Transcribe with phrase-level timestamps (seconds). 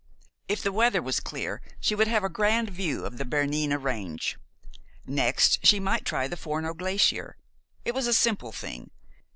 [0.47, 4.35] If the weather was clear, she would have a grand view of the Bernina range.
[5.05, 7.37] Next she might try the Forno glacier.
[7.85, 8.89] It was a simple thing.